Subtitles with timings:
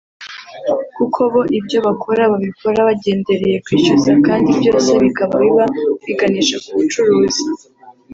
[0.95, 5.65] kuko bo ibyo bakora babikora bagendereye kwishyuza kandi byose bikaba biba
[6.05, 7.43] biganisha kubucuruzi